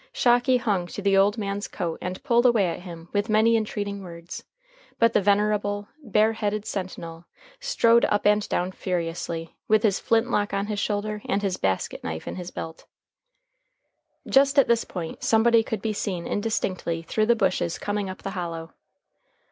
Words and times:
Shocky 0.11 0.57
hung 0.57 0.87
to 0.87 1.01
the 1.03 1.15
old 1.15 1.37
man's 1.37 1.67
coat 1.67 1.99
and 2.01 2.23
pulled 2.23 2.47
away 2.47 2.65
at 2.65 2.79
him 2.79 3.07
with 3.13 3.29
many 3.29 3.55
entreating 3.55 4.01
words, 4.01 4.43
but 4.97 5.13
the 5.13 5.21
venerable, 5.21 5.89
bare 6.03 6.33
headed 6.33 6.65
sentinel 6.65 7.25
strode 7.59 8.05
up 8.05 8.25
and 8.25 8.49
down 8.49 8.71
furiously, 8.71 9.55
with 9.67 9.83
his 9.83 9.99
flintlock 9.99 10.55
on 10.55 10.65
his 10.65 10.79
shoulder 10.79 11.21
and 11.29 11.43
his 11.43 11.57
basket 11.57 12.03
knife 12.03 12.27
in 12.27 12.35
his 12.35 12.49
belt. 12.49 12.85
Just 14.27 14.57
at 14.57 14.67
this 14.67 14.85
point 14.85 15.21
somebody 15.23 15.61
could 15.61 15.83
be 15.83 15.93
seen 15.93 16.25
indistinctly 16.25 17.03
through 17.03 17.27
the 17.27 17.35
bushes 17.35 17.77
coming 17.77 18.09
up 18.09 18.23
the 18.23 18.31
hollow. 18.31 18.73